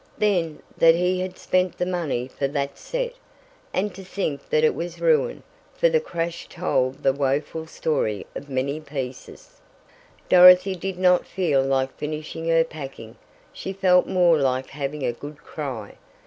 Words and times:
Then, 0.17 0.63
that 0.79 0.95
he 0.95 1.19
had 1.19 1.37
spent 1.37 1.77
the 1.77 1.85
money 1.85 2.27
for 2.27 2.47
that 2.47 2.75
set. 2.79 3.13
And 3.71 3.93
to 3.93 4.03
think 4.03 4.49
that 4.49 4.63
it 4.63 4.73
was 4.73 4.99
ruined, 4.99 5.43
for 5.75 5.89
the 5.89 5.99
crash 5.99 6.47
told 6.49 7.03
the 7.03 7.13
woeful 7.13 7.67
story 7.67 8.25
of 8.33 8.49
many 8.49 8.79
pieces! 8.79 9.61
Dorothy 10.27 10.73
did 10.75 10.97
not 10.97 11.27
feel 11.27 11.61
like 11.61 11.95
finishing 11.99 12.47
her 12.47 12.63
packing. 12.63 13.15
She 13.53 13.73
felt 13.73 14.07
more 14.07 14.39
like 14.39 14.69
having 14.71 15.03
a 15.05 15.13
good 15.13 15.37
cry. 15.43 15.93